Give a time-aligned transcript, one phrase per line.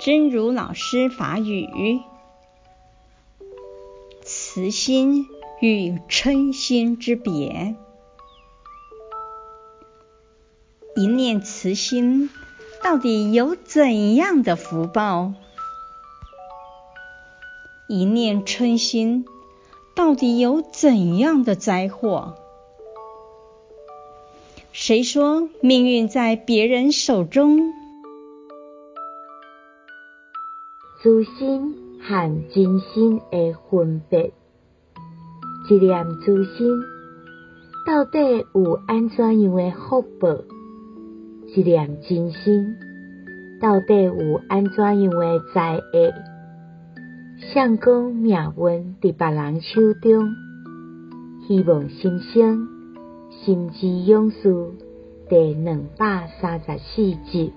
[0.00, 2.00] 真如老师法语：
[4.22, 5.26] 慈心
[5.60, 7.74] 与嗔心之别。
[10.94, 12.30] 一念慈心
[12.80, 15.32] 到底有怎样的福报？
[17.88, 19.26] 一念嗔心
[19.96, 22.36] 到底有怎样的灾祸？
[24.70, 27.72] 谁说命运在别人手中？
[31.00, 34.32] 慈心和真心的分别，
[35.70, 36.66] 一念慈心
[37.86, 40.42] 到底有安怎样的福报？
[41.54, 42.74] 一念真心
[43.60, 46.12] 到底有安怎样的灾厄？
[47.52, 50.34] 像讲命运伫别人手中，
[51.46, 52.66] 希望新生
[53.30, 54.52] 心之勇士
[55.28, 57.52] 第两百三十四集。